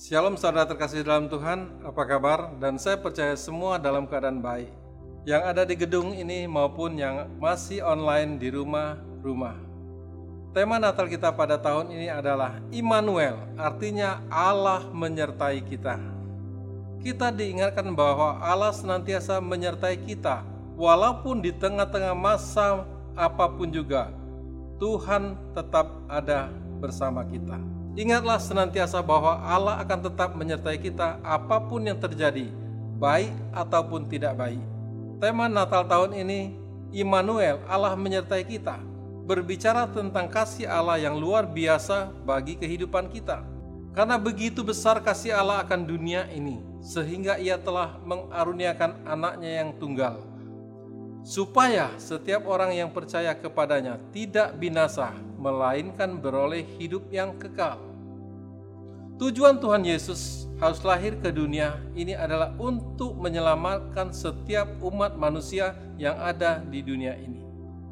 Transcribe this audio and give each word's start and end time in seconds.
Shalom 0.00 0.32
saudara 0.40 0.64
terkasih 0.64 1.04
dalam 1.04 1.28
Tuhan, 1.28 1.84
apa 1.84 2.08
kabar? 2.08 2.56
Dan 2.56 2.80
saya 2.80 2.96
percaya 2.96 3.36
semua 3.36 3.76
dalam 3.76 4.08
keadaan 4.08 4.40
baik. 4.40 4.72
Yang 5.28 5.42
ada 5.44 5.62
di 5.68 5.76
gedung 5.76 6.16
ini 6.16 6.48
maupun 6.48 6.96
yang 6.96 7.28
masih 7.36 7.84
online 7.84 8.40
di 8.40 8.48
rumah-rumah. 8.48 9.60
Tema 10.56 10.80
Natal 10.80 11.04
kita 11.04 11.28
pada 11.36 11.60
tahun 11.60 11.92
ini 11.92 12.08
adalah 12.08 12.64
Immanuel, 12.72 13.44
artinya 13.60 14.24
Allah 14.32 14.88
menyertai 14.88 15.60
kita. 15.68 16.00
Kita 17.04 17.28
diingatkan 17.28 17.92
bahwa 17.92 18.40
Allah 18.40 18.72
senantiasa 18.72 19.36
menyertai 19.36 20.00
kita, 20.00 20.48
walaupun 20.80 21.44
di 21.44 21.52
tengah-tengah 21.52 22.16
masa 22.16 22.88
apa 23.12 23.52
pun 23.52 23.68
juga, 23.68 24.08
Tuhan 24.80 25.36
tetap 25.52 25.92
ada 26.08 26.48
bersama 26.80 27.20
kita. 27.28 27.79
Ingatlah 27.98 28.38
senantiasa 28.38 29.02
bahwa 29.02 29.42
Allah 29.42 29.82
akan 29.82 29.98
tetap 30.06 30.38
menyertai 30.38 30.78
kita 30.78 31.18
apa 31.26 31.58
pun 31.58 31.82
yang 31.82 31.98
terjadi, 31.98 32.46
baik 33.02 33.34
ataupun 33.50 34.06
tidak 34.06 34.38
baik. 34.38 34.62
Tema 35.18 35.50
Natal 35.50 35.82
tahun 35.90 36.14
ini, 36.14 36.54
Immanuel, 36.94 37.58
Allah 37.66 37.98
menyertai 37.98 38.46
kita, 38.46 38.78
berbicara 39.26 39.90
tentang 39.90 40.30
kasih 40.30 40.70
Allah 40.70 41.02
yang 41.02 41.18
luar 41.18 41.50
biasa 41.50 42.14
bagi 42.22 42.54
kehidupan 42.54 43.10
kita. 43.10 43.42
Karena 43.90 44.14
begitu 44.22 44.62
besar 44.62 45.02
kasih 45.02 45.34
Allah 45.34 45.66
akan 45.66 45.82
dunia 45.82 46.30
ini, 46.30 46.62
sehingga 46.78 47.42
ia 47.42 47.58
telah 47.58 47.98
mengaruniakan 48.06 49.02
anaknya 49.02 49.66
yang 49.66 49.74
tunggal. 49.82 50.29
Supaya 51.20 51.92
setiap 52.00 52.48
orang 52.48 52.72
yang 52.72 52.90
percaya 52.90 53.36
kepadanya 53.36 54.00
tidak 54.10 54.56
binasa, 54.56 55.12
melainkan 55.36 56.16
beroleh 56.16 56.64
hidup 56.80 57.04
yang 57.12 57.36
kekal. 57.36 57.76
Tujuan 59.20 59.60
Tuhan 59.60 59.84
Yesus 59.84 60.48
harus 60.56 60.80
lahir 60.80 61.12
ke 61.20 61.28
dunia 61.28 61.76
ini 61.92 62.16
adalah 62.16 62.56
untuk 62.56 63.20
menyelamatkan 63.20 64.16
setiap 64.16 64.80
umat 64.80 65.12
manusia 65.20 65.76
yang 66.00 66.16
ada 66.16 66.64
di 66.64 66.80
dunia 66.80 67.12
ini. 67.20 67.44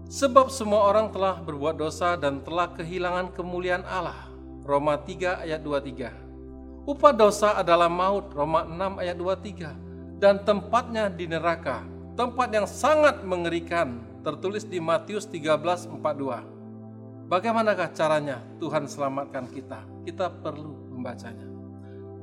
Sebab 0.09 0.49
semua 0.49 0.89
orang 0.89 1.13
telah 1.13 1.37
berbuat 1.45 1.77
dosa 1.77 2.17
dan 2.17 2.41
telah 2.41 2.73
kehilangan 2.73 3.37
kemuliaan 3.37 3.85
Allah. 3.85 4.33
Roma 4.65 4.97
3 4.97 5.45
ayat 5.45 5.61
23. 5.61 6.89
Upah 6.89 7.13
dosa 7.13 7.61
adalah 7.61 7.93
maut. 7.93 8.33
Roma 8.33 8.65
6 8.65 9.05
ayat 9.05 9.17
23. 9.21 10.17
Dan 10.17 10.41
tempatnya 10.49 11.13
di 11.13 11.29
neraka. 11.29 11.85
Tempat 12.19 12.51
yang 12.51 12.67
sangat 12.67 13.23
mengerikan. 13.23 14.03
Tertulis 14.27 14.67
di 14.67 14.83
Matius 14.83 15.23
13 15.31 15.87
42. 15.87 17.31
Bagaimanakah 17.31 17.95
caranya 17.95 18.43
Tuhan 18.59 18.91
selamatkan 18.91 19.47
kita? 19.47 19.87
Kita 20.03 20.27
perlu 20.27 20.99
membacanya. 20.99 21.47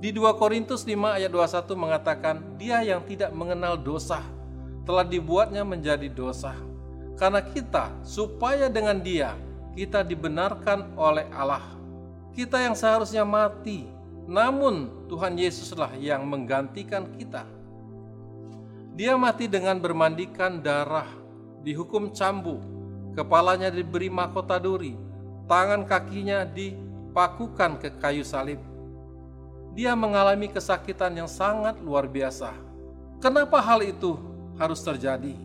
Di 0.04 0.12
2 0.12 0.36
Korintus 0.36 0.84
5 0.84 1.16
ayat 1.16 1.32
21 1.32 1.80
mengatakan, 1.80 2.36
dia 2.60 2.84
yang 2.84 3.08
tidak 3.08 3.32
mengenal 3.32 3.80
dosa 3.80 4.20
telah 4.84 5.08
dibuatnya 5.08 5.64
menjadi 5.64 6.12
dosa. 6.12 6.52
Karena 7.16 7.40
kita, 7.40 7.96
supaya 8.04 8.68
dengan 8.68 9.00
dia, 9.00 9.32
kita 9.80 10.04
dibenarkan 10.04 10.92
oleh 11.00 11.23
Allah. 11.32 11.64
Kita 12.36 12.60
yang 12.60 12.76
seharusnya 12.76 13.23
mati, 13.23 13.88
namun 14.28 15.08
Tuhan 15.08 15.40
Yesuslah 15.40 15.96
yang 15.96 16.28
menggantikan 16.28 17.08
kita. 17.16 17.55
Dia 18.96 19.20
mati 19.20 19.52
dengan 19.52 19.76
bermandikan 19.76 20.64
darah, 20.64 21.12
dihukum 21.68 22.16
cambuk, 22.16 22.64
kepalanya 23.12 23.68
diberi 23.68 24.08
mahkota 24.08 24.56
duri, 24.56 24.96
tangan 25.52 25.84
kakinya 25.84 26.48
dipakukan 26.48 27.76
ke 27.76 27.92
kayu 28.00 28.23
salib. 28.23 28.64
Dia 29.76 30.00
mengalami 30.00 30.48
kesakitan 30.48 31.12
yang 31.12 31.28
sangat 31.28 31.76
luar 31.84 32.08
biasa. 32.08 32.56
Kenapa 33.20 33.60
hal 33.60 33.84
itu 33.84 34.16
harus 34.56 34.80
terjadi? 34.80 35.36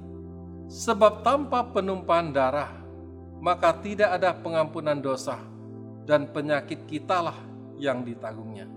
Sebab 0.70 1.26
tanpa 1.26 1.66
penumpahan 1.66 2.30
darah, 2.30 2.70
maka 3.42 3.74
tidak 3.82 4.14
ada 4.14 4.30
pengampunan 4.30 5.02
dosa 5.02 5.42
dan 6.06 6.30
penyakit 6.30 6.86
kitalah 6.86 7.34
yang 7.82 8.06
ditanggungnya. 8.06 8.70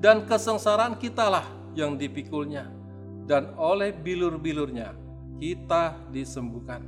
Dan 0.00 0.24
kesengsaraan 0.24 0.96
kitalah 0.96 1.44
yang 1.76 2.00
dipikulnya 2.00 2.79
dan 3.30 3.54
oleh 3.54 3.94
bilur-bilurnya 3.94 4.90
kita 5.38 5.94
disembuhkan. 6.10 6.82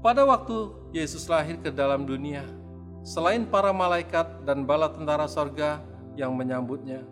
Pada 0.00 0.24
waktu 0.24 0.72
Yesus 0.96 1.28
lahir 1.28 1.60
ke 1.60 1.68
dalam 1.68 2.08
dunia, 2.08 2.48
selain 3.04 3.44
para 3.44 3.76
malaikat 3.76 4.40
dan 4.48 4.64
bala 4.64 4.88
tentara 4.88 5.28
sorga 5.28 5.84
yang 6.16 6.32
menyambutnya, 6.32 7.04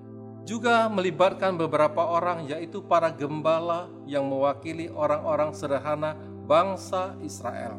juga 0.49 0.89
melibatkan 0.89 1.61
beberapa 1.61 2.01
orang 2.01 2.49
yaitu 2.49 2.81
para 2.81 3.13
gembala 3.13 3.93
yang 4.09 4.25
mewakili 4.25 4.89
orang-orang 4.89 5.53
sederhana 5.53 6.17
bangsa 6.49 7.13
Israel. 7.21 7.77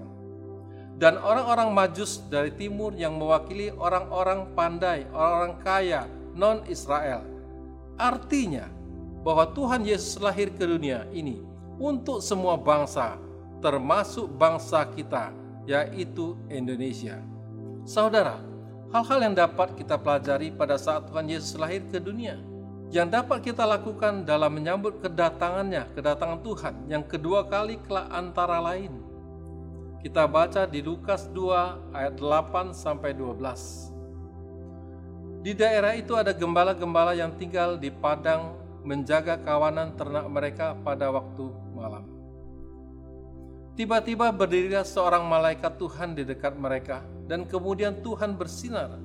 Dan 1.02 1.18
orang-orang 1.18 1.74
majus 1.74 2.22
dari 2.30 2.54
timur 2.54 2.94
yang 2.94 3.18
mewakili 3.18 3.74
orang-orang 3.74 4.54
pandai, 4.54 5.10
orang-orang 5.12 5.56
kaya, 5.60 6.02
non-Israel. 6.32 7.26
Artinya 8.00 8.72
bahwa 9.26 9.50
Tuhan 9.50 9.82
Yesus 9.82 10.22
lahir 10.22 10.54
ke 10.54 10.62
dunia 10.62 11.10
ini 11.10 11.42
untuk 11.82 12.22
semua 12.22 12.54
bangsa, 12.54 13.18
termasuk 13.58 14.30
bangsa 14.38 14.86
kita, 14.86 15.34
yaitu 15.66 16.38
Indonesia. 16.46 17.18
Saudara, 17.90 18.38
hal-hal 18.94 19.26
yang 19.26 19.34
dapat 19.34 19.74
kita 19.74 19.98
pelajari 19.98 20.54
pada 20.54 20.78
saat 20.78 21.10
Tuhan 21.10 21.26
Yesus 21.26 21.58
lahir 21.58 21.82
ke 21.90 21.98
dunia, 21.98 22.38
yang 22.94 23.10
dapat 23.10 23.42
kita 23.42 23.66
lakukan 23.66 24.30
dalam 24.30 24.54
menyambut 24.54 25.02
kedatangannya, 25.02 25.90
kedatangan 25.98 26.40
Tuhan 26.46 26.74
yang 26.86 27.02
kedua 27.02 27.50
kali 27.50 27.82
kelak 27.82 28.06
antara 28.14 28.62
lain. 28.62 28.94
Kita 30.06 30.30
baca 30.30 30.70
di 30.70 30.86
Lukas 30.86 31.26
2 31.34 31.98
ayat 31.98 32.14
8 32.22 32.78
sampai 32.78 33.10
12. 33.18 33.90
Di 35.42 35.58
daerah 35.58 35.98
itu 35.98 36.14
ada 36.14 36.30
gembala-gembala 36.30 37.18
yang 37.18 37.34
tinggal 37.34 37.74
di 37.74 37.90
padang 37.90 38.65
menjaga 38.86 39.42
kawanan 39.42 39.98
ternak 39.98 40.30
mereka 40.30 40.78
pada 40.86 41.10
waktu 41.10 41.50
malam. 41.74 42.06
Tiba-tiba 43.76 44.32
berdirilah 44.32 44.88
seorang 44.88 45.28
malaikat 45.28 45.76
Tuhan 45.76 46.16
di 46.16 46.24
dekat 46.24 46.56
mereka, 46.56 47.04
dan 47.28 47.44
kemudian 47.44 48.00
Tuhan 48.00 48.38
bersinar. 48.40 48.96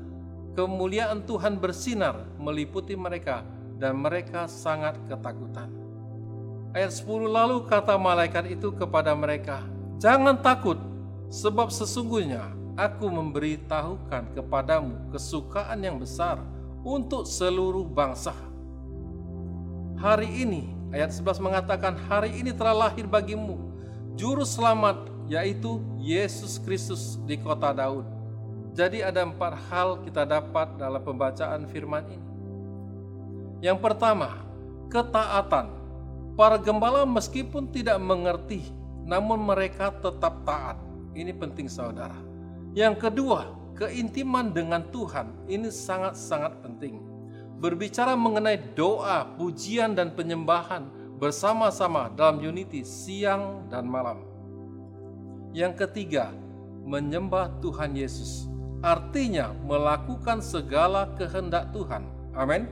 Kemuliaan 0.54 1.26
Tuhan 1.26 1.58
bersinar 1.58 2.22
meliputi 2.38 2.94
mereka, 2.94 3.42
dan 3.80 3.98
mereka 3.98 4.46
sangat 4.46 4.94
ketakutan. 5.10 5.72
Ayat 6.70 6.94
10 6.94 7.26
lalu 7.26 7.66
kata 7.66 7.98
malaikat 7.98 8.46
itu 8.46 8.70
kepada 8.70 9.10
mereka, 9.16 9.66
Jangan 9.98 10.38
takut, 10.38 10.78
sebab 11.26 11.68
sesungguhnya 11.74 12.54
aku 12.78 13.10
memberitahukan 13.10 14.38
kepadamu 14.38 15.10
kesukaan 15.10 15.82
yang 15.82 15.98
besar 15.98 16.38
untuk 16.86 17.26
seluruh 17.26 17.84
bangsa. 17.84 18.49
Hari 20.00 20.48
ini, 20.48 20.64
ayat 20.96 21.12
11 21.12 21.44
mengatakan, 21.44 21.92
hari 22.08 22.32
ini 22.40 22.56
telah 22.56 22.72
lahir 22.72 23.04
bagimu 23.04 23.60
juru 24.16 24.48
selamat 24.48 25.12
yaitu 25.28 25.76
Yesus 26.00 26.56
Kristus 26.56 27.20
di 27.28 27.36
kota 27.36 27.68
Daud. 27.76 28.08
Jadi 28.72 29.04
ada 29.04 29.28
empat 29.28 29.60
hal 29.68 30.00
kita 30.00 30.24
dapat 30.24 30.80
dalam 30.80 31.04
pembacaan 31.04 31.68
firman 31.68 32.08
ini. 32.08 32.28
Yang 33.60 33.76
pertama, 33.84 34.40
ketaatan. 34.88 35.68
Para 36.32 36.56
gembala 36.56 37.04
meskipun 37.04 37.68
tidak 37.68 38.00
mengerti, 38.00 38.72
namun 39.04 39.36
mereka 39.44 39.92
tetap 40.00 40.48
taat. 40.48 40.80
Ini 41.12 41.36
penting 41.36 41.68
saudara. 41.68 42.16
Yang 42.72 43.04
kedua, 43.04 43.52
keintiman 43.76 44.48
dengan 44.48 44.80
Tuhan. 44.88 45.44
Ini 45.44 45.68
sangat-sangat 45.68 46.64
penting. 46.64 47.09
Berbicara 47.60 48.16
mengenai 48.16 48.56
doa, 48.72 49.28
pujian, 49.36 49.92
dan 49.92 50.16
penyembahan 50.16 50.88
bersama-sama 51.20 52.08
dalam 52.16 52.40
unity 52.40 52.80
siang 52.80 53.68
dan 53.68 53.84
malam. 53.84 54.24
Yang 55.52 55.84
ketiga, 55.84 56.32
menyembah 56.88 57.52
Tuhan 57.60 57.92
Yesus. 57.92 58.48
Artinya 58.80 59.52
melakukan 59.68 60.40
segala 60.40 61.12
kehendak 61.20 61.68
Tuhan. 61.76 62.08
Amin. 62.32 62.64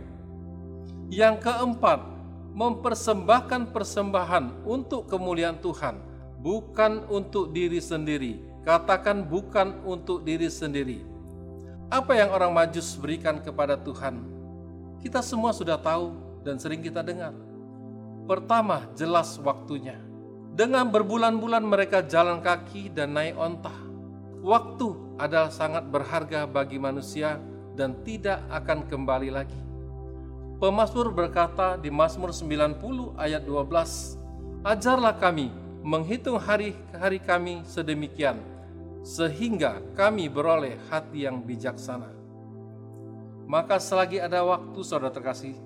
Yang 1.12 1.44
keempat, 1.44 2.00
mempersembahkan 2.56 3.76
persembahan 3.76 4.64
untuk 4.64 5.04
kemuliaan 5.04 5.60
Tuhan, 5.60 6.00
bukan 6.40 7.04
untuk 7.12 7.52
diri 7.52 7.78
sendiri. 7.84 8.40
Katakan 8.64 9.28
bukan 9.28 9.84
untuk 9.84 10.24
diri 10.24 10.48
sendiri. 10.48 11.04
Apa 11.92 12.16
yang 12.16 12.32
orang 12.32 12.52
Majus 12.56 12.96
berikan 12.96 13.40
kepada 13.40 13.76
Tuhan? 13.76 14.37
Kita 14.98 15.22
semua 15.22 15.54
sudah 15.54 15.78
tahu 15.78 16.14
dan 16.42 16.58
sering 16.58 16.82
kita 16.82 17.02
dengar 17.02 17.34
Pertama, 18.28 18.84
jelas 18.92 19.40
waktunya. 19.40 19.96
Dengan 20.52 20.84
berbulan-bulan 20.92 21.64
mereka 21.64 22.04
jalan 22.04 22.44
kaki 22.44 22.92
dan 22.92 23.16
naik 23.16 23.40
onta. 23.40 23.72
Waktu 24.44 25.16
adalah 25.16 25.48
sangat 25.48 25.88
berharga 25.88 26.44
bagi 26.44 26.76
manusia 26.76 27.40
dan 27.72 27.96
tidak 28.04 28.44
akan 28.52 28.84
kembali 28.84 29.32
lagi. 29.32 29.56
Pemasmur 30.60 31.08
berkata 31.08 31.80
di 31.80 31.88
Mazmur 31.88 32.36
90 32.36 33.16
ayat 33.16 33.48
12, 33.48 34.20
Ajarlah 34.60 35.16
kami 35.16 35.48
menghitung 35.80 36.36
hari-hari 36.36 37.24
kami 37.24 37.64
sedemikian, 37.64 38.36
sehingga 39.00 39.80
kami 39.96 40.28
beroleh 40.28 40.76
hati 40.92 41.24
yang 41.24 41.40
bijaksana. 41.40 42.17
Maka 43.48 43.80
selagi 43.80 44.20
ada 44.20 44.44
waktu 44.44 44.76
saudara 44.84 45.08
terkasih, 45.08 45.56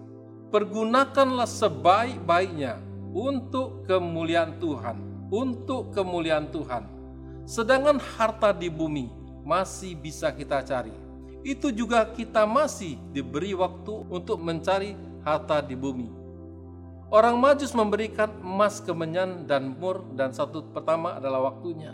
pergunakanlah 0.54 1.50
sebaik-baiknya 1.50 2.78
untuk 3.10 3.82
kemuliaan 3.90 4.62
Tuhan, 4.62 4.96
untuk 5.34 5.90
kemuliaan 5.90 6.46
Tuhan. 6.54 6.86
Sedangkan 7.42 7.98
harta 7.98 8.54
di 8.54 8.70
bumi 8.70 9.10
masih 9.42 9.98
bisa 9.98 10.30
kita 10.30 10.62
cari 10.62 11.02
itu 11.42 11.74
juga 11.74 12.06
kita 12.06 12.46
masih 12.46 12.98
diberi 13.10 13.50
waktu 13.54 14.06
untuk 14.10 14.38
mencari 14.38 14.94
harta 15.26 15.58
di 15.58 15.74
bumi. 15.74 16.08
Orang 17.12 17.36
Majus 17.36 17.76
memberikan 17.76 18.30
emas 18.40 18.80
kemenyan 18.80 19.44
dan 19.44 19.76
mur 19.76 20.06
dan 20.16 20.32
satu 20.32 20.64
pertama 20.72 21.18
adalah 21.18 21.52
waktunya. 21.52 21.92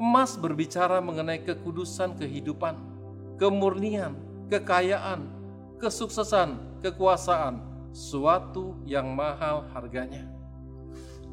Emas 0.00 0.38
berbicara 0.38 0.96
mengenai 1.04 1.44
kekudusan 1.44 2.16
kehidupan, 2.16 2.72
kemurnian, 3.36 4.16
kekayaan, 4.50 5.30
kesuksesan, 5.78 6.82
kekuasaan, 6.82 7.62
suatu 7.94 8.74
yang 8.82 9.14
mahal 9.14 9.70
harganya. 9.70 10.26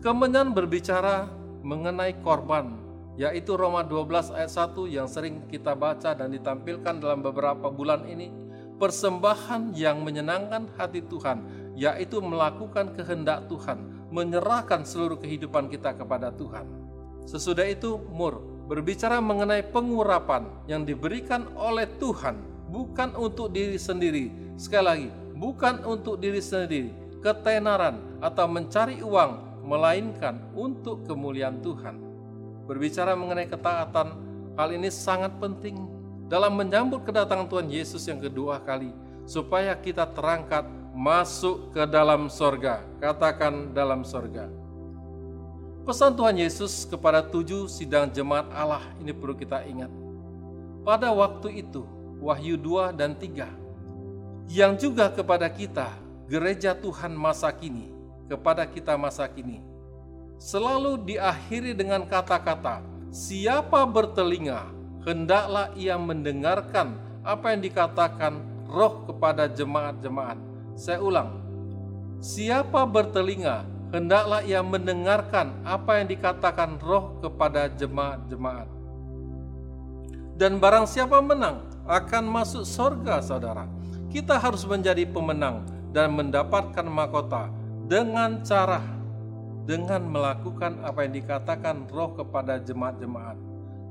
Kemenyan 0.06 0.54
berbicara 0.54 1.26
mengenai 1.66 2.14
korban, 2.22 2.78
yaitu 3.18 3.58
Roma 3.58 3.82
12 3.82 4.30
ayat 4.38 4.54
1 4.54 4.86
yang 4.86 5.10
sering 5.10 5.50
kita 5.50 5.74
baca 5.74 6.14
dan 6.14 6.30
ditampilkan 6.30 7.02
dalam 7.02 7.26
beberapa 7.26 7.74
bulan 7.74 8.06
ini, 8.06 8.30
persembahan 8.78 9.74
yang 9.74 10.06
menyenangkan 10.06 10.70
hati 10.78 11.02
Tuhan, 11.02 11.74
yaitu 11.74 12.22
melakukan 12.22 12.94
kehendak 12.94 13.50
Tuhan, 13.50 13.82
menyerahkan 14.14 14.86
seluruh 14.86 15.18
kehidupan 15.18 15.74
kita 15.74 15.98
kepada 15.98 16.30
Tuhan. 16.30 16.70
Sesudah 17.26 17.66
itu, 17.66 17.98
mur 18.14 18.40
berbicara 18.70 19.18
mengenai 19.18 19.66
pengurapan 19.66 20.46
yang 20.70 20.86
diberikan 20.86 21.50
oleh 21.58 21.90
Tuhan, 21.98 22.57
bukan 22.68 23.16
untuk 23.16 23.52
diri 23.52 23.80
sendiri. 23.80 24.32
Sekali 24.60 24.86
lagi, 24.86 25.10
bukan 25.36 25.86
untuk 25.88 26.20
diri 26.20 26.44
sendiri, 26.44 26.92
ketenaran 27.24 28.00
atau 28.20 28.46
mencari 28.50 29.00
uang, 29.02 29.64
melainkan 29.68 30.40
untuk 30.56 31.04
kemuliaan 31.08 31.60
Tuhan 31.60 32.08
berbicara 32.68 33.16
mengenai 33.16 33.48
ketaatan, 33.48 34.08
hal 34.60 34.70
ini 34.76 34.92
sangat 34.92 35.32
penting 35.40 35.80
dalam 36.28 36.52
menyambut 36.60 37.08
kedatangan 37.08 37.48
Tuhan 37.48 37.72
Yesus 37.72 38.04
yang 38.04 38.20
kedua 38.20 38.60
kali, 38.60 38.92
supaya 39.24 39.72
kita 39.80 40.04
terangkat 40.12 40.68
masuk 40.92 41.72
ke 41.72 41.88
dalam 41.88 42.28
sorga. 42.28 42.84
Katakan 43.00 43.72
dalam 43.72 44.04
sorga. 44.04 44.52
Pesan 45.88 46.20
Tuhan 46.20 46.36
Yesus 46.36 46.84
kepada 46.84 47.24
tujuh 47.24 47.72
sidang 47.72 48.12
jemaat 48.12 48.52
Allah 48.52 48.84
ini 49.00 49.16
perlu 49.16 49.32
kita 49.32 49.64
ingat. 49.64 49.88
Pada 50.84 51.16
waktu 51.16 51.64
itu, 51.64 51.88
Wahyu 52.18 52.58
2 52.58 52.98
dan 52.98 53.14
3, 53.14 53.46
yang 54.50 54.74
juga 54.74 55.12
kepada 55.14 55.46
kita, 55.52 55.94
gereja 56.26 56.74
Tuhan 56.74 57.14
masa 57.14 57.52
kini, 57.54 57.94
kepada 58.26 58.66
kita 58.66 58.98
masa 58.98 59.30
kini, 59.30 59.62
selalu 60.42 60.98
diakhiri 61.04 61.78
dengan 61.78 62.08
kata-kata, 62.10 62.82
"Siapa 63.14 63.86
bertelinga, 63.86 64.66
hendaklah 65.06 65.70
ia 65.78 66.00
mendengarkan 66.00 66.98
apa 67.22 67.54
yang 67.54 67.62
dikatakan 67.62 68.40
Roh 68.66 69.06
kepada 69.06 69.46
jemaat-jemaat." 69.52 70.40
Saya 70.74 71.04
ulang, 71.04 71.38
siapa 72.18 72.82
bertelinga, 72.88 73.68
hendaklah 73.94 74.42
ia 74.42 74.66
mendengarkan 74.66 75.54
apa 75.62 76.02
yang 76.02 76.08
dikatakan 76.10 76.82
Roh 76.82 77.20
kepada 77.22 77.70
jemaat-jemaat. 77.78 78.70
Dan 80.38 80.62
barang 80.62 80.86
siapa 80.86 81.18
menang 81.20 81.67
akan 81.88 82.24
masuk 82.28 82.68
sorga, 82.68 83.24
saudara. 83.24 83.66
Kita 84.12 84.36
harus 84.36 84.68
menjadi 84.68 85.08
pemenang 85.08 85.64
dan 85.96 86.12
mendapatkan 86.14 86.86
mahkota 86.86 87.50
dengan 87.88 88.44
cara 88.44 88.84
dengan 89.68 90.00
melakukan 90.08 90.80
apa 90.84 91.04
yang 91.04 91.14
dikatakan 91.20 91.92
roh 91.92 92.16
kepada 92.16 92.60
jemaat-jemaat. 92.64 93.36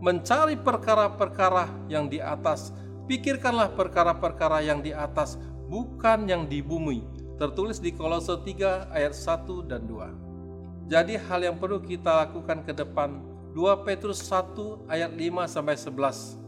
Mencari 0.00 0.56
perkara-perkara 0.56 1.68
yang 1.92 2.08
di 2.08 2.20
atas, 2.20 2.72
pikirkanlah 3.04 3.72
perkara-perkara 3.76 4.64
yang 4.64 4.80
di 4.80 4.96
atas, 4.96 5.36
bukan 5.68 6.24
yang 6.28 6.48
di 6.48 6.64
bumi. 6.64 7.04
Tertulis 7.36 7.76
di 7.76 7.92
Kolose 7.92 8.32
3 8.40 8.88
ayat 8.88 9.12
1 9.12 9.68
dan 9.68 9.84
2. 9.84 10.88
Jadi 10.88 11.20
hal 11.20 11.40
yang 11.44 11.56
perlu 11.60 11.84
kita 11.84 12.24
lakukan 12.24 12.64
ke 12.64 12.72
depan 12.72 13.20
2 13.52 13.84
Petrus 13.84 14.24
1 14.24 14.88
ayat 14.88 15.12
5 15.12 15.44
sampai 15.44 15.76
11. 15.76 16.40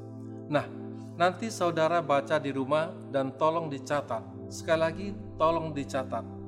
Nah, 0.49 0.78
nanti 1.19 1.51
saudara 1.51 1.99
baca 1.99 2.39
di 2.39 2.55
rumah 2.55 2.95
dan 3.11 3.35
tolong 3.35 3.67
dicatat. 3.67 4.23
Sekali 4.49 4.81
lagi 4.81 5.09
tolong 5.37 5.75
dicatat 5.75 6.39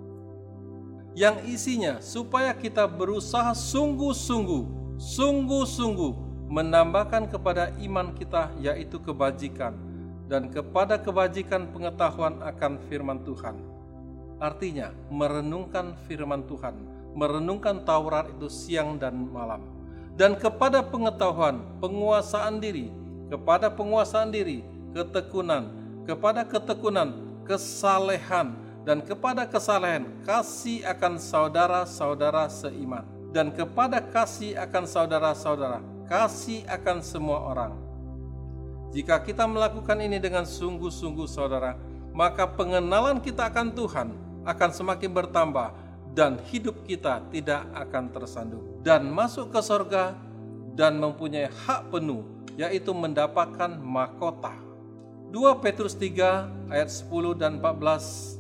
yang 1.18 1.42
isinya 1.42 1.98
supaya 1.98 2.54
kita 2.54 2.86
berusaha 2.86 3.50
sungguh-sungguh, 3.50 4.96
sungguh-sungguh 4.98 6.12
menambahkan 6.50 7.30
kepada 7.30 7.74
iman 7.82 8.14
kita 8.14 8.50
yaitu 8.62 8.98
kebajikan 9.02 9.74
dan 10.30 10.46
kepada 10.46 10.98
kebajikan 11.02 11.66
pengetahuan 11.74 12.38
akan 12.46 12.78
firman 12.86 13.26
Tuhan. 13.26 13.58
Artinya 14.38 14.94
merenungkan 15.10 15.98
firman 16.06 16.46
Tuhan, 16.46 16.78
merenungkan 17.18 17.82
Taurat 17.82 18.30
itu 18.30 18.46
siang 18.46 18.96
dan 18.96 19.18
malam. 19.18 19.60
Dan 20.14 20.36
kepada 20.38 20.84
pengetahuan, 20.84 21.60
penguasaan 21.80 22.60
diri, 22.62 22.92
kepada 23.30 23.70
penguasaan 23.70 24.34
diri, 24.34 24.66
ketekunan, 24.90 25.70
kepada 26.02 26.42
ketekunan, 26.42 27.14
kesalehan, 27.46 28.58
dan 28.82 28.98
kepada 29.04 29.46
kesalahan 29.46 30.08
kasih 30.26 30.82
akan 30.88 31.20
saudara-saudara 31.20 32.48
seiman 32.50 33.04
dan 33.30 33.52
kepada 33.52 34.00
kasih 34.00 34.56
akan 34.56 34.84
saudara-saudara 34.88 35.78
kasih 36.10 36.66
akan 36.66 36.98
semua 37.04 37.38
orang. 37.54 37.72
Jika 38.90 39.22
kita 39.22 39.46
melakukan 39.46 39.94
ini 40.02 40.18
dengan 40.18 40.42
sungguh-sungguh 40.42 41.28
saudara, 41.30 41.78
maka 42.10 42.42
pengenalan 42.50 43.22
kita 43.22 43.46
akan 43.46 43.70
Tuhan 43.70 44.08
akan 44.42 44.70
semakin 44.74 45.10
bertambah 45.14 45.68
dan 46.10 46.42
hidup 46.50 46.82
kita 46.82 47.22
tidak 47.30 47.62
akan 47.70 48.10
tersandung 48.10 48.64
dan 48.82 49.06
masuk 49.06 49.54
ke 49.54 49.60
sorga 49.62 50.18
dan 50.74 50.98
mempunyai 50.98 51.46
hak 51.46 51.94
penuh 51.94 52.26
yaitu 52.60 52.92
mendapatkan 52.92 53.80
mahkota. 53.80 54.52
2 55.32 55.64
Petrus 55.64 55.96
3 55.96 56.68
ayat 56.68 56.92
10 56.92 57.40
dan 57.40 57.56
14 57.56 58.36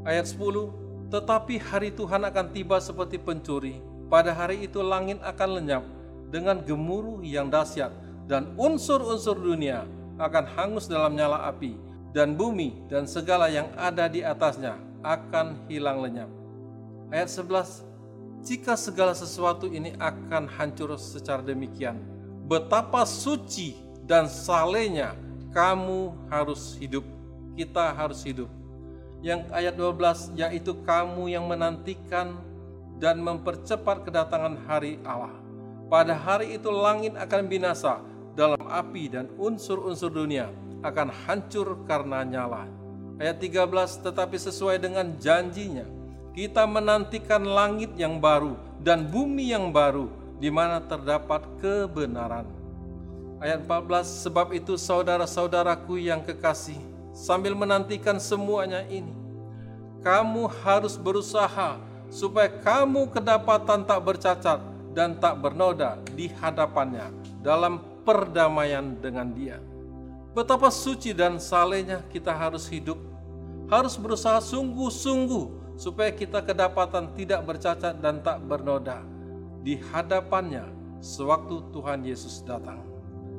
Ayat 0.00 0.32
10, 0.32 1.12
tetapi 1.12 1.60
hari 1.60 1.92
Tuhan 1.92 2.24
akan 2.24 2.46
tiba 2.56 2.80
seperti 2.80 3.20
pencuri. 3.20 3.84
Pada 4.08 4.32
hari 4.32 4.64
itu 4.64 4.80
langit 4.80 5.20
akan 5.20 5.60
lenyap 5.60 5.84
dengan 6.32 6.58
gemuruh 6.58 7.20
yang 7.20 7.52
dahsyat 7.52 7.92
dan 8.26 8.50
unsur-unsur 8.56 9.38
dunia 9.38 9.84
akan 10.16 10.44
hangus 10.56 10.88
dalam 10.90 11.14
nyala 11.14 11.46
api 11.46 11.76
dan 12.16 12.34
bumi 12.34 12.88
dan 12.90 13.06
segala 13.06 13.46
yang 13.52 13.70
ada 13.76 14.10
di 14.10 14.24
atasnya 14.24 14.74
akan 15.04 15.68
hilang 15.70 16.02
lenyap. 16.02 16.30
Ayat 17.12 17.28
11, 17.28 17.86
jika 18.40 18.74
segala 18.74 19.12
sesuatu 19.12 19.68
ini 19.68 19.94
akan 20.00 20.48
hancur 20.48 20.96
secara 20.96 21.44
demikian, 21.44 22.00
betapa 22.50 23.06
suci 23.06 23.78
dan 24.10 24.26
salehnya 24.26 25.14
kamu 25.54 26.10
harus 26.26 26.74
hidup. 26.82 27.06
Kita 27.54 27.94
harus 27.94 28.26
hidup 28.26 28.50
yang 29.22 29.46
ayat 29.54 29.78
12 29.78 30.34
yaitu 30.34 30.74
kamu 30.82 31.30
yang 31.30 31.46
menantikan 31.46 32.34
dan 32.98 33.22
mempercepat 33.22 34.02
kedatangan 34.02 34.58
hari 34.66 34.98
Allah. 35.06 35.30
Pada 35.86 36.18
hari 36.18 36.58
itu 36.58 36.74
langit 36.74 37.14
akan 37.14 37.46
binasa 37.46 38.02
dalam 38.34 38.66
api 38.66 39.14
dan 39.14 39.30
unsur-unsur 39.38 40.10
dunia 40.10 40.50
akan 40.82 41.06
hancur 41.26 41.86
karena 41.86 42.26
nyala. 42.26 42.66
Ayat 43.22 43.38
13 43.38 44.02
tetapi 44.02 44.36
sesuai 44.40 44.82
dengan 44.82 45.06
janjinya 45.22 45.86
kita 46.34 46.66
menantikan 46.66 47.46
langit 47.46 47.94
yang 47.94 48.18
baru 48.18 48.58
dan 48.82 49.06
bumi 49.06 49.54
yang 49.54 49.70
baru 49.70 50.19
di 50.40 50.48
mana 50.48 50.80
terdapat 50.80 51.44
kebenaran. 51.60 52.48
Ayat 53.40 53.60
14 53.68 54.24
sebab 54.24 54.56
itu 54.56 54.80
saudara-saudaraku 54.80 56.00
yang 56.00 56.24
kekasih 56.24 56.80
sambil 57.12 57.52
menantikan 57.52 58.16
semuanya 58.16 58.80
ini. 58.88 59.12
Kamu 60.00 60.48
harus 60.64 60.96
berusaha 60.96 61.76
supaya 62.08 62.48
kamu 62.48 63.12
kedapatan 63.12 63.84
tak 63.84 64.00
bercacat 64.00 64.60
dan 64.96 65.20
tak 65.20 65.36
bernoda 65.44 66.00
di 66.16 66.32
hadapannya 66.40 67.12
dalam 67.44 67.84
perdamaian 68.08 68.96
dengan 68.96 69.28
dia. 69.28 69.60
Betapa 70.32 70.72
suci 70.72 71.12
dan 71.12 71.36
salehnya 71.36 72.00
kita 72.08 72.32
harus 72.32 72.64
hidup, 72.64 72.96
harus 73.68 74.00
berusaha 74.00 74.40
sungguh-sungguh 74.40 75.76
supaya 75.76 76.08
kita 76.12 76.40
kedapatan 76.40 77.12
tidak 77.12 77.44
bercacat 77.44 77.96
dan 78.00 78.24
tak 78.24 78.40
bernoda 78.44 79.09
di 79.60 79.76
hadapannya 79.76 80.64
sewaktu 81.00 81.72
Tuhan 81.72 82.04
Yesus 82.04 82.40
datang. 82.44 82.80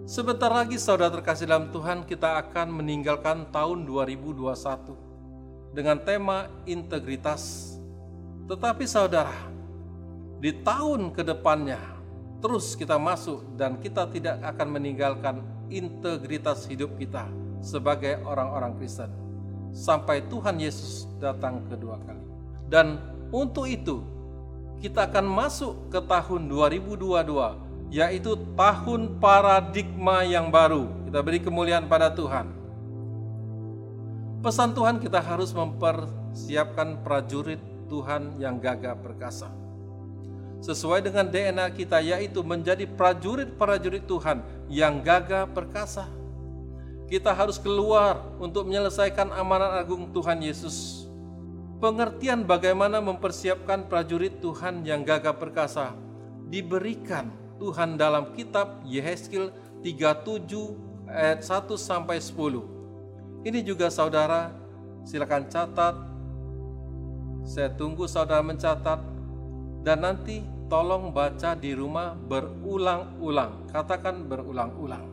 Sebentar 0.06 0.50
lagi 0.50 0.82
saudara 0.82 1.14
terkasih 1.14 1.46
dalam 1.46 1.70
Tuhan 1.70 2.04
kita 2.06 2.42
akan 2.48 2.82
meninggalkan 2.82 3.50
tahun 3.54 3.86
2021 3.86 5.74
dengan 5.78 5.98
tema 6.02 6.50
integritas. 6.66 7.76
Tetapi 8.50 8.84
saudara, 8.90 9.34
di 10.42 10.52
tahun 10.66 11.14
ke 11.16 11.22
depannya 11.24 11.80
terus 12.42 12.74
kita 12.74 12.98
masuk 12.98 13.54
dan 13.54 13.78
kita 13.78 14.10
tidak 14.10 14.42
akan 14.42 14.68
meninggalkan 14.74 15.46
integritas 15.70 16.66
hidup 16.66 16.98
kita 16.98 17.30
sebagai 17.62 18.18
orang-orang 18.26 18.74
Kristen 18.82 19.14
sampai 19.72 20.26
Tuhan 20.28 20.58
Yesus 20.58 21.08
datang 21.22 21.64
kedua 21.70 22.02
kali. 22.02 22.26
Dan 22.68 23.00
untuk 23.30 23.70
itu 23.70 24.02
kita 24.82 25.06
akan 25.06 25.26
masuk 25.30 25.94
ke 25.94 26.02
tahun 26.02 26.50
2022 26.50 27.94
yaitu 27.94 28.34
tahun 28.58 29.22
paradigma 29.22 30.26
yang 30.26 30.50
baru. 30.50 30.90
Kita 31.06 31.20
beri 31.22 31.40
kemuliaan 31.44 31.86
pada 31.86 32.10
Tuhan. 32.10 32.50
Pesan 34.42 34.74
Tuhan 34.74 34.98
kita 34.98 35.22
harus 35.22 35.54
mempersiapkan 35.54 37.06
prajurit 37.06 37.62
Tuhan 37.86 38.42
yang 38.42 38.58
gagah 38.58 38.98
perkasa 38.98 39.62
sesuai 40.62 41.02
dengan 41.02 41.26
DNA 41.26 41.74
kita 41.74 41.98
yaitu 42.06 42.46
menjadi 42.46 42.86
prajurit-prajurit 42.86 44.06
Tuhan 44.06 44.46
yang 44.70 45.02
gagah 45.02 45.50
perkasa. 45.50 46.06
Kita 47.10 47.34
harus 47.34 47.60
keluar 47.60 48.24
untuk 48.40 48.70
menyelesaikan 48.70 49.36
amanat 49.36 49.84
agung 49.84 50.08
Tuhan 50.14 50.40
Yesus. 50.40 51.10
Pengertian 51.82 52.46
bagaimana 52.46 53.02
mempersiapkan 53.02 53.90
prajurit 53.90 54.38
Tuhan 54.38 54.86
yang 54.86 55.02
gagah 55.02 55.34
perkasa 55.34 55.98
diberikan 56.46 57.34
Tuhan 57.58 57.98
dalam 57.98 58.38
kitab 58.38 58.86
Yehezkiel 58.86 59.50
37 59.82 61.10
ayat 61.10 61.42
1 61.42 61.74
sampai 61.82 62.22
10. 62.22 63.50
Ini 63.50 63.66
juga 63.66 63.90
saudara 63.90 64.54
silakan 65.10 65.50
catat. 65.50 65.98
Saya 67.50 67.74
tunggu 67.74 68.06
saudara 68.06 68.46
mencatat 68.46 69.02
dan 69.82 70.06
nanti 70.06 70.46
tolong 70.70 71.10
baca 71.10 71.58
di 71.58 71.74
rumah 71.74 72.14
berulang-ulang. 72.14 73.74
Katakan 73.74 74.30
berulang-ulang. 74.30 75.10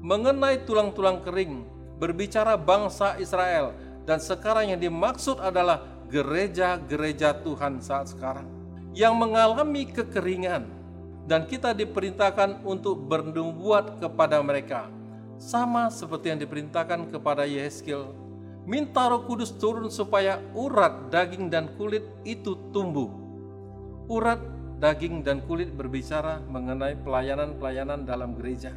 Mengenai 0.00 0.64
tulang-tulang 0.64 1.20
kering, 1.20 1.60
berbicara 2.00 2.56
bangsa 2.56 3.20
Israel 3.20 3.76
dan 4.08 4.16
sekarang 4.16 4.72
yang 4.72 4.80
dimaksud 4.80 5.44
adalah 5.44 5.95
gereja-gereja 6.08 7.42
Tuhan 7.42 7.82
saat 7.82 8.14
sekarang 8.14 8.46
yang 8.96 9.18
mengalami 9.18 9.86
kekeringan 9.90 10.66
dan 11.26 11.44
kita 11.44 11.74
diperintahkan 11.74 12.62
untuk 12.62 13.02
bernubuat 13.10 13.98
kepada 13.98 14.40
mereka 14.40 14.88
sama 15.36 15.92
seperti 15.92 16.32
yang 16.32 16.40
diperintahkan 16.40 17.12
kepada 17.12 17.44
Yehezkiel 17.44 18.14
minta 18.64 19.06
roh 19.06 19.26
kudus 19.26 19.54
turun 19.54 19.92
supaya 19.92 20.42
urat, 20.56 21.10
daging, 21.12 21.52
dan 21.52 21.70
kulit 21.76 22.02
itu 22.26 22.56
tumbuh 22.70 23.26
urat, 24.06 24.38
daging, 24.78 25.22
dan 25.26 25.42
kulit 25.44 25.74
berbicara 25.74 26.42
mengenai 26.46 26.98
pelayanan-pelayanan 27.02 28.06
dalam 28.06 28.34
gereja. 28.38 28.74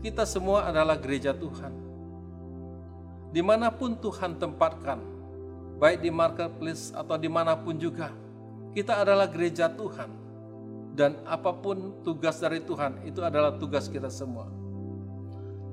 Kita 0.00 0.28
semua 0.28 0.68
adalah 0.68 1.00
gereja 1.00 1.32
Tuhan. 1.32 1.72
Di 3.32 3.40
mana 3.40 3.72
pun 3.72 3.96
Tuhan 3.98 4.36
tempatkan, 4.36 5.00
baik 5.78 6.02
di 6.02 6.10
marketplace 6.10 6.94
atau 6.94 7.18
di 7.18 7.26
mana 7.26 7.58
pun 7.58 7.74
juga, 7.76 8.10
kita 8.74 9.02
adalah 9.02 9.30
gereja 9.30 9.70
Tuhan. 9.70 10.10
Dan 10.94 11.18
apa 11.26 11.50
pun 11.50 12.06
tugas 12.06 12.38
dari 12.38 12.62
Tuhan, 12.62 13.02
itu 13.02 13.18
adalah 13.18 13.58
tugas 13.58 13.90
kita 13.90 14.06
semua. 14.06 14.46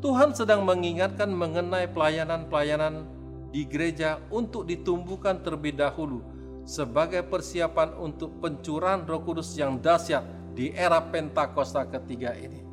Tuhan 0.01 0.33
sedang 0.33 0.65
mengingatkan 0.65 1.29
mengenai 1.29 1.85
pelayanan-pelayanan 1.93 3.05
di 3.53 3.69
gereja 3.69 4.17
untuk 4.33 4.65
ditumbuhkan 4.65 5.37
terlebih 5.45 5.77
dahulu 5.77 6.25
sebagai 6.65 7.21
persiapan 7.21 7.93
untuk 8.01 8.33
pencurahan 8.41 9.05
Roh 9.05 9.21
Kudus 9.21 9.53
yang 9.53 9.77
dahsyat 9.77 10.25
di 10.57 10.73
era 10.73 10.97
Pentakosta 10.97 11.85
ketiga 11.85 12.33
ini. 12.33 12.65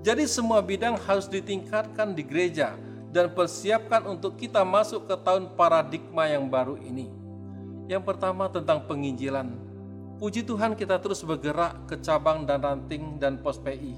Jadi 0.00 0.24
semua 0.26 0.64
bidang 0.64 0.98
harus 1.06 1.28
ditingkatkan 1.28 2.16
di 2.16 2.24
gereja 2.26 2.74
dan 3.12 3.30
persiapkan 3.30 4.02
untuk 4.08 4.40
kita 4.40 4.64
masuk 4.64 5.04
ke 5.04 5.14
tahun 5.20 5.52
paradigma 5.54 6.26
yang 6.26 6.48
baru 6.48 6.80
ini. 6.80 7.12
Yang 7.86 8.02
pertama 8.08 8.48
tentang 8.48 8.88
penginjilan. 8.88 9.52
Puji 10.16 10.42
Tuhan 10.42 10.72
kita 10.72 10.96
terus 10.96 11.20
bergerak 11.20 11.84
ke 11.86 12.00
cabang 12.00 12.48
dan 12.48 12.64
ranting 12.64 13.20
dan 13.20 13.36
pos 13.36 13.60
PI. 13.60 13.94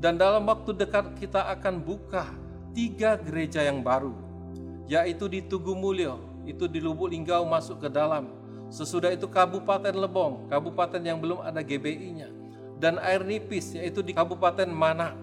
Dan 0.00 0.16
dalam 0.16 0.48
waktu 0.48 0.72
dekat 0.72 1.14
kita 1.20 1.44
akan 1.52 1.84
buka 1.84 2.24
tiga 2.72 3.20
gereja 3.20 3.60
yang 3.60 3.84
baru. 3.84 4.16
Yaitu 4.88 5.28
di 5.28 5.44
Tugu 5.44 5.76
Mulyo, 5.76 6.20
itu 6.48 6.64
di 6.68 6.80
Lubuk 6.80 7.08
Linggau 7.12 7.44
masuk 7.48 7.84
ke 7.84 7.88
dalam 7.88 8.44
Sesudah 8.74 9.12
itu 9.12 9.28
Kabupaten 9.30 9.94
Lebong, 9.94 10.48
kabupaten 10.48 10.98
yang 10.98 11.22
belum 11.22 11.46
ada 11.46 11.60
GBI-nya. 11.60 12.26
Dan 12.80 12.98
air 12.98 13.22
nipis 13.22 13.70
yaitu 13.76 14.02
di 14.02 14.10
Kabupaten 14.10 14.66
Mana. 14.66 15.14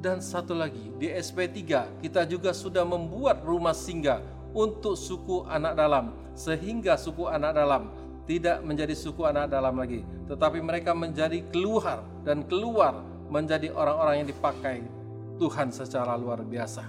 Dan 0.00 0.24
satu 0.24 0.56
lagi, 0.56 0.88
di 0.96 1.12
SP3 1.12 1.60
kita 2.00 2.24
juga 2.24 2.56
sudah 2.56 2.88
membuat 2.88 3.44
rumah 3.44 3.76
singgah 3.76 4.24
untuk 4.56 4.96
suku 4.96 5.44
anak 5.44 5.76
dalam. 5.76 6.16
Sehingga 6.32 6.96
suku 6.96 7.28
anak 7.28 7.52
dalam 7.52 7.92
tidak 8.24 8.64
menjadi 8.64 8.96
suku 8.96 9.28
anak 9.28 9.52
dalam 9.52 9.76
lagi. 9.76 10.00
Tetapi 10.24 10.64
mereka 10.64 10.96
menjadi 10.96 11.44
keluar 11.52 12.00
dan 12.24 12.48
keluar 12.48 13.04
menjadi 13.28 13.68
orang-orang 13.76 14.24
yang 14.24 14.28
dipakai 14.32 14.80
Tuhan 15.36 15.68
secara 15.68 16.16
luar 16.16 16.40
biasa. 16.48 16.82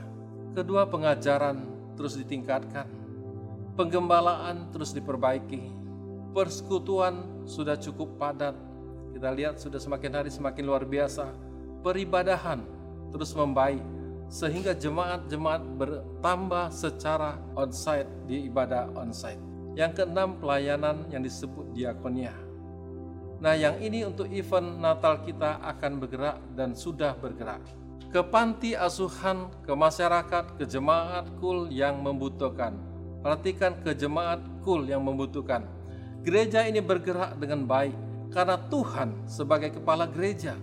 Kedua 0.56 0.88
pengajaran 0.88 1.60
terus 2.00 2.16
ditingkatkan. 2.16 2.88
Penggembalaan 3.76 4.72
terus 4.72 4.96
diperbaiki 4.96 5.82
persekutuan 6.32 7.44
sudah 7.44 7.76
cukup 7.76 8.16
padat. 8.16 8.56
Kita 9.12 9.30
lihat 9.32 9.60
sudah 9.60 9.80
semakin 9.80 10.12
hari 10.16 10.32
semakin 10.32 10.64
luar 10.64 10.84
biasa. 10.88 11.28
Peribadahan 11.84 12.64
terus 13.12 13.36
membaik 13.36 13.84
sehingga 14.32 14.72
jemaat-jemaat 14.72 15.64
bertambah 15.76 16.72
secara 16.72 17.38
onsite 17.54 18.08
di 18.26 18.48
ibadah 18.48 18.88
onsite. 18.96 19.40
Yang 19.76 20.04
keenam 20.04 20.40
pelayanan 20.40 21.08
yang 21.12 21.24
disebut 21.24 21.76
diakonia. 21.76 22.32
Nah 23.44 23.56
yang 23.56 23.80
ini 23.80 24.08
untuk 24.08 24.28
event 24.32 24.80
Natal 24.80 25.24
kita 25.24 25.60
akan 25.64 26.00
bergerak 26.00 26.40
dan 26.56 26.76
sudah 26.76 27.16
bergerak. 27.16 27.60
Ke 28.12 28.20
panti 28.24 28.76
asuhan, 28.76 29.48
ke 29.64 29.72
masyarakat, 29.72 30.60
ke 30.60 30.68
jemaat 30.68 31.28
kul 31.40 31.72
yang 31.72 32.04
membutuhkan. 32.04 32.76
Perhatikan 33.24 33.80
ke 33.80 33.96
jemaat 33.96 34.44
kul 34.64 34.84
yang 34.84 35.00
membutuhkan 35.00 35.64
Gereja 36.22 36.70
ini 36.70 36.86
bergerak 36.86 37.42
dengan 37.42 37.66
baik 37.66 37.98
karena 38.30 38.54
Tuhan 38.70 39.26
sebagai 39.26 39.74
kepala 39.74 40.06
gereja. 40.06 40.54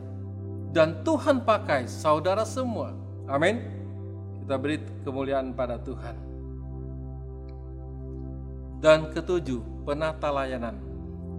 Dan 0.72 1.00
Tuhan 1.02 1.42
pakai 1.42 1.88
saudara 1.88 2.44
semua. 2.44 2.92
Amin. 3.24 3.60
Kita 4.44 4.56
beri 4.60 4.80
kemuliaan 5.04 5.56
pada 5.56 5.80
Tuhan. 5.80 6.16
Dan 8.78 9.10
ketujuh, 9.10 9.60
penata 9.82 10.30
layanan. 10.30 10.78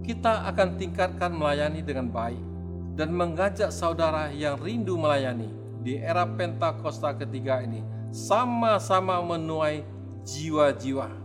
Kita 0.04 0.44
akan 0.50 0.76
tingkatkan 0.76 1.32
melayani 1.32 1.80
dengan 1.80 2.10
baik 2.10 2.42
dan 2.98 3.14
mengajak 3.14 3.70
saudara 3.70 4.28
yang 4.34 4.58
rindu 4.58 4.98
melayani 4.98 5.48
di 5.80 5.96
era 5.96 6.28
Pentakosta 6.28 7.16
ketiga 7.16 7.64
ini 7.64 7.80
sama-sama 8.12 9.22
menuai 9.24 9.86
jiwa-jiwa 10.26 11.20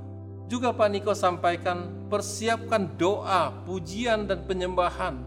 juga 0.45 0.69
Pak 0.69 0.89
Niko 0.93 1.13
sampaikan 1.17 2.05
persiapkan 2.05 2.85
doa, 3.01 3.49
pujian 3.65 4.29
dan 4.29 4.45
penyembahan. 4.45 5.25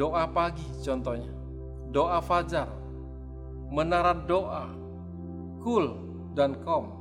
Doa 0.00 0.24
pagi 0.32 0.64
contohnya. 0.80 1.35
Doa 1.90 2.18
fajar. 2.22 2.70
Menara 3.70 4.14
doa. 4.14 4.70
Kul 5.60 5.92
dan 6.34 6.58
kom. 6.62 6.92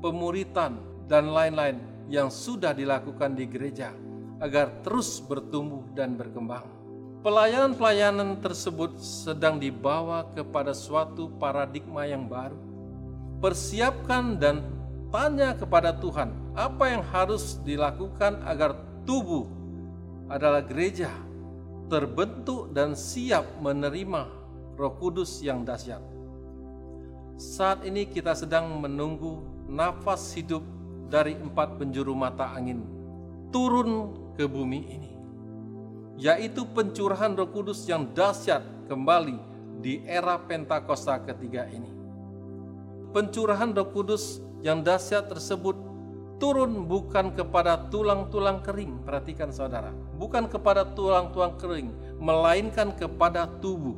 Pemuritan 0.00 0.76
dan 1.08 1.32
lain-lain 1.32 1.80
yang 2.06 2.30
sudah 2.30 2.70
dilakukan 2.70 3.34
di 3.34 3.48
gereja 3.50 3.90
agar 4.38 4.84
terus 4.84 5.18
bertumbuh 5.24 5.82
dan 5.96 6.14
berkembang. 6.14 6.64
Pelayanan-pelayanan 7.24 8.38
tersebut 8.38 9.02
sedang 9.02 9.58
dibawa 9.58 10.30
kepada 10.30 10.70
suatu 10.70 11.26
paradigma 11.40 12.06
yang 12.06 12.30
baru. 12.30 12.54
Persiapkan 13.42 14.38
dan 14.38 14.62
tanya 15.10 15.58
kepada 15.58 15.90
Tuhan, 15.96 16.30
apa 16.54 16.84
yang 16.86 17.02
harus 17.02 17.58
dilakukan 17.66 18.46
agar 18.46 18.78
tubuh 19.02 19.50
adalah 20.30 20.62
gereja 20.62 21.10
terbentuk 21.86 22.74
dan 22.74 22.98
siap 22.98 23.46
menerima 23.62 24.26
Roh 24.76 24.94
Kudus 24.98 25.40
yang 25.40 25.62
dahsyat. 25.62 26.02
Saat 27.36 27.84
ini 27.84 28.08
kita 28.08 28.32
sedang 28.32 28.80
menunggu 28.80 29.44
nafas 29.68 30.32
hidup 30.34 30.64
dari 31.06 31.38
empat 31.38 31.78
penjuru 31.78 32.16
mata 32.16 32.50
angin 32.50 32.82
turun 33.54 34.12
ke 34.34 34.44
bumi 34.44 34.80
ini, 34.90 35.12
yaitu 36.18 36.66
pencurahan 36.66 37.32
Roh 37.38 37.48
Kudus 37.48 37.86
yang 37.86 38.10
dahsyat 38.10 38.60
kembali 38.90 39.38
di 39.80 40.02
era 40.02 40.36
Pentakosta 40.40 41.22
ketiga 41.22 41.68
ini. 41.70 41.92
Pencurahan 43.14 43.72
Roh 43.72 43.88
Kudus 43.94 44.42
yang 44.60 44.82
dahsyat 44.82 45.30
tersebut 45.30 45.78
turun 46.36 46.84
bukan 46.84 47.32
kepada 47.32 47.88
tulang-tulang 47.88 48.60
kering, 48.60 49.00
perhatikan 49.04 49.48
saudara, 49.48 49.92
bukan 50.20 50.48
kepada 50.48 50.84
tulang-tulang 50.92 51.56
kering, 51.56 51.88
melainkan 52.20 52.92
kepada 52.92 53.48
tubuh. 53.60 53.96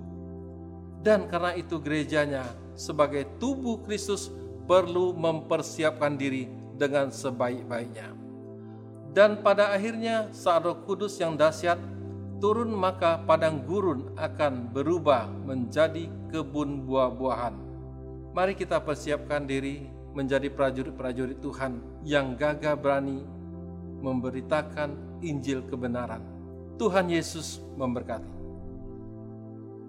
Dan 1.02 1.30
karena 1.30 1.54
itu 1.54 1.78
gerejanya 1.78 2.46
sebagai 2.74 3.26
tubuh 3.42 3.82
Kristus 3.82 4.30
perlu 4.66 5.14
mempersiapkan 5.14 6.14
diri 6.14 6.46
dengan 6.78 7.10
sebaik-baiknya. 7.10 8.14
Dan 9.10 9.42
pada 9.42 9.74
akhirnya 9.74 10.30
saat 10.30 10.62
roh 10.62 10.78
kudus 10.84 11.18
yang 11.18 11.34
dahsyat 11.34 11.80
turun 12.38 12.70
maka 12.70 13.18
padang 13.26 13.66
gurun 13.66 14.14
akan 14.14 14.70
berubah 14.70 15.26
menjadi 15.42 16.06
kebun 16.30 16.86
buah-buahan. 16.86 17.54
Mari 18.30 18.54
kita 18.54 18.78
persiapkan 18.78 19.42
diri 19.42 19.90
menjadi 20.18 20.50
prajurit-prajurit 20.50 21.38
Tuhan 21.38 21.78
yang 22.02 22.34
gagah 22.34 22.74
berani 22.74 23.22
memberitakan 24.02 25.22
Injil 25.22 25.62
kebenaran. 25.70 26.18
Tuhan 26.74 27.06
Yesus 27.06 27.62
memberkati. 27.78 28.37